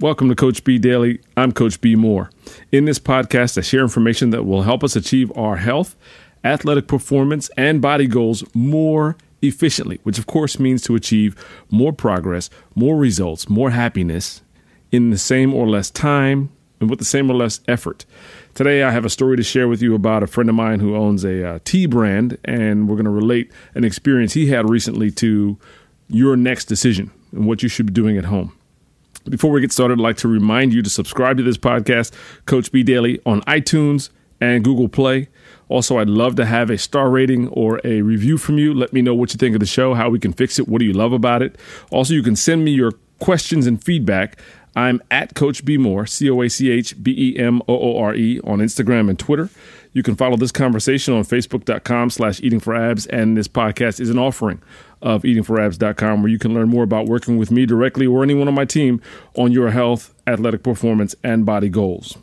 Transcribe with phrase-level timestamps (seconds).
[0.00, 1.20] Welcome to Coach B Daily.
[1.36, 2.30] I'm Coach B Moore.
[2.72, 5.94] In this podcast, I share information that will help us achieve our health,
[6.42, 11.36] athletic performance, and body goals more efficiently, which of course means to achieve
[11.70, 14.40] more progress, more results, more happiness
[14.90, 16.48] in the same or less time
[16.80, 18.06] and with the same or less effort.
[18.54, 20.96] Today, I have a story to share with you about a friend of mine who
[20.96, 25.10] owns a uh, tea brand, and we're going to relate an experience he had recently
[25.10, 25.58] to
[26.08, 28.54] your next decision and what you should be doing at home.
[29.28, 32.12] Before we get started, I'd like to remind you to subscribe to this podcast,
[32.46, 34.08] Coach B Daily, on iTunes
[34.40, 35.28] and Google Play.
[35.68, 38.72] Also, I'd love to have a star rating or a review from you.
[38.72, 40.78] Let me know what you think of the show, how we can fix it, what
[40.78, 41.58] do you love about it.
[41.90, 44.40] Also, you can send me your questions and feedback.
[44.74, 47.98] I'm at Coach B Moore, C O A C H B E M O O
[47.98, 49.50] R E, on Instagram and Twitter.
[49.92, 54.08] You can follow this conversation on Facebook.com slash Eating for Abs, and this podcast is
[54.08, 54.62] an offering
[55.02, 58.54] of eatingforabs.com where you can learn more about working with me directly or anyone on
[58.54, 59.00] my team
[59.34, 62.16] on your health, athletic performance, and body goals.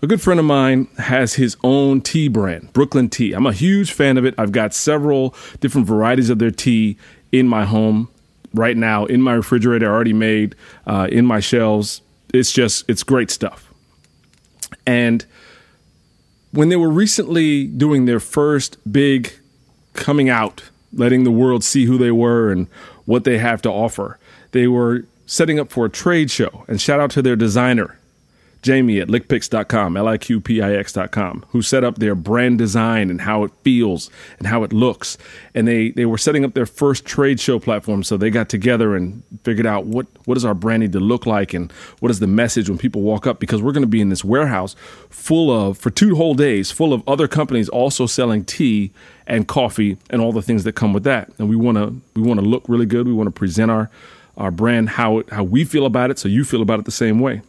[0.00, 3.32] A good friend of mine has his own tea brand, Brooklyn Tea.
[3.32, 4.32] I'm a huge fan of it.
[4.38, 6.96] I've got several different varieties of their tea
[7.32, 8.08] in my home
[8.54, 10.54] right now, in my refrigerator, already made,
[10.86, 12.00] uh, in my shelves.
[12.32, 13.72] It's just, it's great stuff.
[14.86, 15.26] And
[16.52, 19.32] when they were recently doing their first big
[19.94, 22.66] coming out letting the world see who they were and
[23.04, 24.18] what they have to offer.
[24.52, 27.98] They were setting up for a trade show, and shout out to their designer,
[28.62, 34.48] Jamie at liqpix.com, L-I-Q-P-I-X.com, who set up their brand design and how it feels and
[34.48, 35.16] how it looks.
[35.54, 38.02] And they, they were setting up their first trade show platform.
[38.02, 41.24] So they got together and figured out what, what does our brand need to look
[41.24, 41.70] like and
[42.00, 43.38] what is the message when people walk up?
[43.38, 44.74] Because we're going to be in this warehouse
[45.08, 48.90] full of, for two whole days, full of other companies also selling tea
[49.26, 51.30] and coffee and all the things that come with that.
[51.38, 53.06] And we want to, we want to look really good.
[53.06, 53.88] We want to present our,
[54.36, 56.18] our brand, how, how we feel about it.
[56.18, 57.42] So you feel about it the same way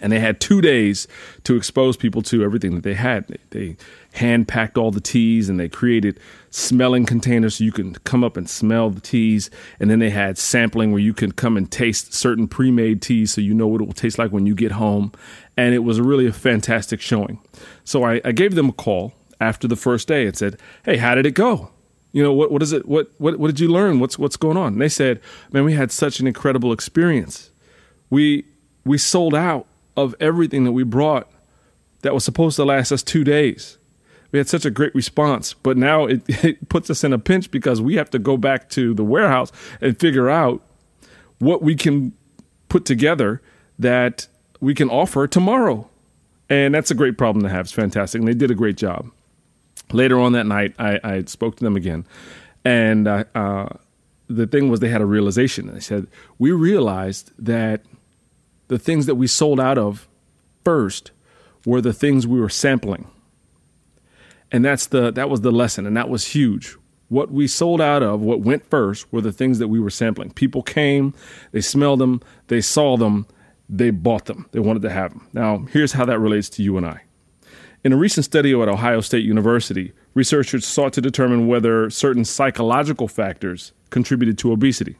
[0.00, 1.08] and they had two days
[1.44, 3.26] to expose people to everything that they had.
[3.50, 3.76] They,
[4.16, 6.18] hand packed all the teas and they created
[6.50, 9.50] smelling containers so you can come up and smell the teas.
[9.78, 13.32] And then they had sampling where you can come and taste certain pre made teas
[13.32, 15.12] so you know what it will taste like when you get home.
[15.56, 17.40] And it was really a fantastic showing.
[17.84, 21.14] So I, I gave them a call after the first day and said, Hey, how
[21.14, 21.70] did it go?
[22.12, 22.88] You know, what, what is it?
[22.88, 24.00] What, what, what did you learn?
[24.00, 24.74] What's, what's going on?
[24.74, 25.20] And they said,
[25.52, 27.50] Man, we had such an incredible experience.
[28.08, 28.46] We,
[28.84, 29.66] we sold out
[29.96, 31.30] of everything that we brought
[32.02, 33.78] that was supposed to last us two days.
[34.32, 37.50] We had such a great response, but now it, it puts us in a pinch
[37.50, 40.62] because we have to go back to the warehouse and figure out
[41.38, 42.12] what we can
[42.68, 43.40] put together
[43.78, 44.26] that
[44.60, 45.88] we can offer tomorrow.
[46.48, 47.66] And that's a great problem to have.
[47.66, 48.20] It's fantastic.
[48.20, 49.10] And they did a great job.
[49.92, 52.06] Later on that night, I, I spoke to them again.
[52.64, 53.68] And uh, uh,
[54.28, 55.72] the thing was, they had a realization.
[55.72, 56.06] They said,
[56.38, 57.82] We realized that
[58.68, 60.08] the things that we sold out of
[60.64, 61.10] first
[61.64, 63.08] were the things we were sampling.
[64.52, 66.76] And that's the that was the lesson and that was huge.
[67.08, 70.32] What we sold out of, what went first were the things that we were sampling.
[70.32, 71.14] People came,
[71.52, 73.26] they smelled them, they saw them,
[73.68, 74.46] they bought them.
[74.52, 75.28] They wanted to have them.
[75.32, 77.02] Now, here's how that relates to you and I.
[77.84, 83.06] In a recent study at Ohio State University, researchers sought to determine whether certain psychological
[83.06, 84.96] factors contributed to obesity.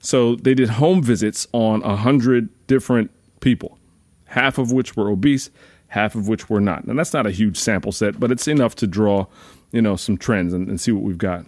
[0.00, 3.10] So they did home visits on 100 different
[3.40, 3.78] people,
[4.26, 5.50] half of which were obese,
[5.88, 6.84] half of which were not.
[6.84, 9.26] And that's not a huge sample set, but it's enough to draw,
[9.72, 11.44] you know, some trends and, and see what we've got.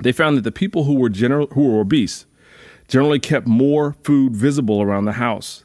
[0.00, 2.26] They found that the people who were general who were obese
[2.88, 5.64] generally kept more food visible around the house.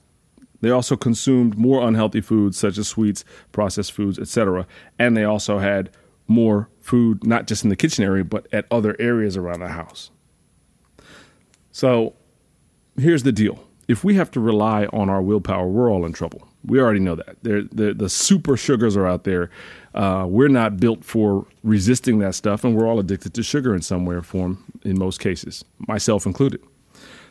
[0.61, 4.67] They also consumed more unhealthy foods such as sweets, processed foods, etc.
[4.97, 5.89] And they also had
[6.27, 10.11] more food not just in the kitchen area but at other areas around the house.
[11.71, 12.13] So
[12.97, 13.63] here's the deal.
[13.87, 16.47] If we have to rely on our willpower, we're all in trouble.
[16.65, 17.37] We already know that.
[17.41, 19.49] the, the super sugars are out there.
[19.95, 23.81] Uh, we're not built for resisting that stuff, and we're all addicted to sugar in
[23.81, 26.61] some way or form in most cases, myself included.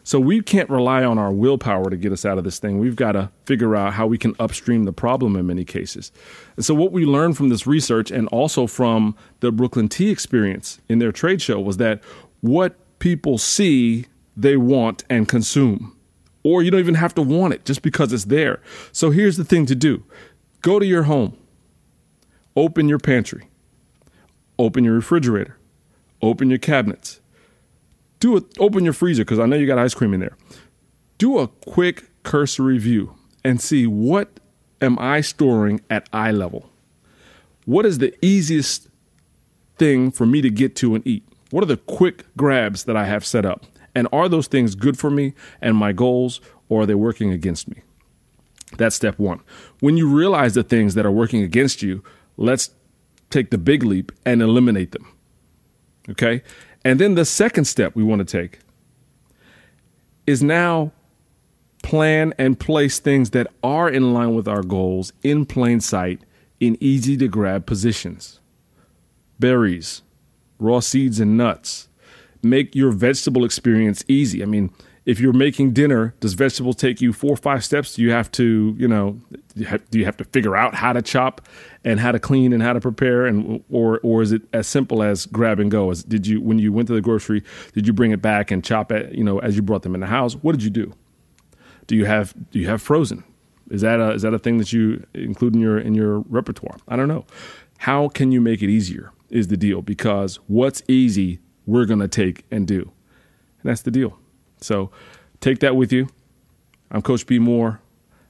[0.03, 2.79] So we can't rely on our willpower to get us out of this thing.
[2.79, 6.11] We've got to figure out how we can upstream the problem in many cases.
[6.57, 10.81] And so what we learned from this research and also from the Brooklyn Tea experience
[10.89, 12.03] in their trade show was that
[12.41, 14.07] what people see
[14.39, 15.97] they want and consume.
[16.45, 18.63] Or you don't even have to want it just because it's there.
[18.93, 20.05] So here's the thing to do
[20.63, 21.37] go to your home,
[22.57, 23.49] open your pantry,
[24.59, 25.59] open your refrigerator,
[26.23, 27.21] open your cabinets,
[28.21, 30.37] do a, open your freezer because I know you got ice cream in there.
[31.19, 33.15] Do a quick cursory view
[33.45, 34.39] and see what
[34.81, 36.71] am I storing at eye level?
[37.65, 38.89] What is the easiest
[39.77, 41.25] thing for me to get to and eat?
[41.51, 43.65] What are the quick grabs that I have set up?
[43.99, 47.67] And are those things good for me and my goals, or are they working against
[47.67, 47.83] me?
[48.77, 49.41] That's step one.
[49.81, 52.05] When you realize the things that are working against you,
[52.37, 52.71] let's
[53.31, 55.13] take the big leap and eliminate them.
[56.11, 56.45] Okay?
[56.85, 58.61] And then the second step we want to take
[60.29, 60.93] is now
[61.83, 66.21] plan and place things that are in line with our goals in plain sight
[66.61, 68.39] in easy to grab positions.
[69.41, 70.03] Berries,
[70.61, 71.88] raw seeds and nuts.
[72.43, 74.43] Make your vegetable experience easy.
[74.43, 74.71] I mean,
[75.09, 77.95] if you're making dinner, does vegetables take you four or five steps?
[77.95, 79.19] Do you have to, you know,
[79.57, 81.41] do you have to figure out how to chop
[81.83, 85.03] and how to clean and how to prepare, and or or is it as simple
[85.03, 85.91] as grab and go?
[85.91, 87.43] As did you when you went to the grocery,
[87.73, 90.03] did you bring it back and chop it, you know, as you brought them in
[90.03, 90.35] the house?
[90.35, 90.93] What did you do?
[91.87, 93.25] Do you have do you have frozen?
[93.71, 96.77] Is that a is that a thing that you include in your in your repertoire?
[96.87, 97.25] I don't know.
[97.79, 99.13] How can you make it easier?
[99.31, 101.39] Is the deal because what's easy
[101.69, 104.19] we're gonna take and do, and that's the deal.
[104.61, 104.91] So
[105.41, 106.09] take that with you.
[106.91, 107.81] I'm Coach B Moore.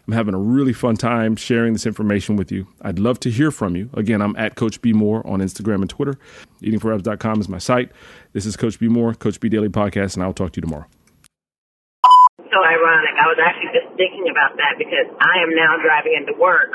[0.06, 2.66] I'm having a really fun time sharing this information with you.
[2.82, 3.90] I'd love to hear from you.
[3.94, 6.18] Again, I'm at Coach B Moore on Instagram and Twitter.
[6.62, 7.92] Eatingforabs.com is my site.
[8.32, 10.86] This is Coach B Moore, Coach B Daily Podcast, and I'll talk to you tomorrow.
[12.38, 13.14] So ironic.
[13.20, 16.72] I was actually just thinking about that because I am now driving into work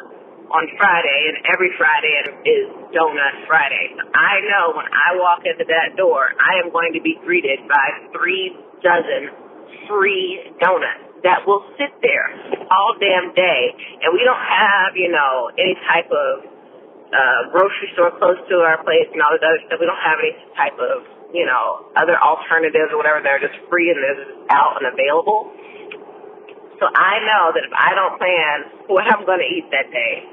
[0.51, 2.13] on Friday, and every Friday
[2.43, 3.95] is Donut Friday.
[4.13, 7.87] I know when I walk into that door, I am going to be greeted by
[8.11, 9.31] three dozen
[9.87, 12.27] free donuts that will sit there
[12.67, 13.61] all damn day.
[14.03, 16.31] And we don't have, you know, any type of
[17.13, 19.79] uh, grocery store close to our place and all this other stuff.
[19.79, 23.23] We don't have any type of, you know, other alternatives or whatever.
[23.23, 25.55] They're just free and they're just out and available.
[26.83, 28.55] So I know that if I don't plan
[28.91, 30.27] what I'm going to eat that day,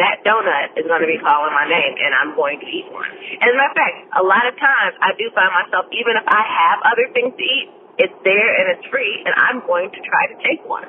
[0.00, 3.04] that donut is going to be calling my name and I'm going to eat one.
[3.36, 6.24] As a matter of fact, a lot of times I do find myself, even if
[6.24, 7.68] I have other things to eat,
[8.00, 10.88] it's there and it's free, and I'm going to try to take one.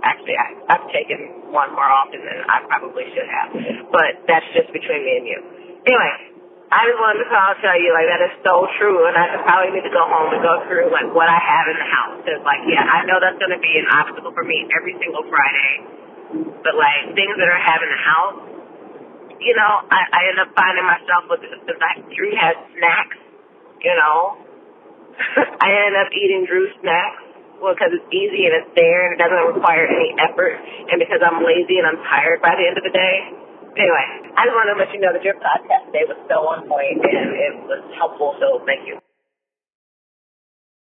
[0.00, 3.52] Actually, I, I've taken one more often than I probably should have,
[3.92, 5.38] but that's just between me and you.
[5.84, 6.12] Anyway,
[6.66, 9.38] I just wanted to call and tell you, like, that is so true, and I
[9.46, 12.18] probably need to go home and go through, like, what I have in the house.
[12.26, 15.22] Cause, like, yeah, I know that's going to be an obstacle for me every single
[15.30, 15.86] Friday,
[16.66, 18.38] but, like, things that I have in the house,
[19.38, 23.18] you know, I, I end up finding myself with, because I, Drew has snacks,
[23.86, 24.42] you know,
[25.62, 27.22] I end up eating Drew snacks.
[27.56, 30.60] Well, because it's easy and it's there and it doesn't require any effort,
[30.92, 33.45] and because I'm lazy and I'm tired by the end of the day.
[33.76, 34.06] Anyway,
[34.36, 36.96] I just wanted to let you know that your podcast today was so on point
[37.04, 38.32] and it was helpful.
[38.40, 38.96] So thank you.